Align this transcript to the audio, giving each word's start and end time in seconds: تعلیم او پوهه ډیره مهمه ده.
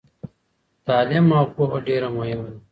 تعلیم 0.85 1.27
او 1.37 1.45
پوهه 1.55 1.79
ډیره 1.87 2.09
مهمه 2.17 2.43
ده. 2.47 2.55